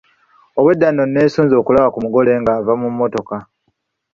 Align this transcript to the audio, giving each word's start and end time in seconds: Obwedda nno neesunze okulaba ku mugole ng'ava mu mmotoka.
Obwedda 0.59 0.87
nno 0.91 1.03
neesunze 1.07 1.55
okulaba 1.57 1.91
ku 1.93 1.99
mugole 2.03 2.31
ng'ava 2.41 2.73
mu 2.81 2.87
mmotoka. 2.91 3.37